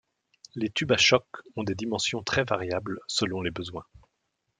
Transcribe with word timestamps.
Les 0.55 0.71
tubes 0.71 0.93
à 0.93 0.97
choc 0.97 1.27
ont 1.55 1.63
des 1.63 1.75
dimensions 1.75 2.23
très 2.23 2.43
variables 2.43 3.01
selon 3.07 3.43
les 3.43 3.51
besoins. 3.51 3.85